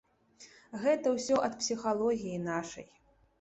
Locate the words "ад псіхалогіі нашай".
1.49-2.89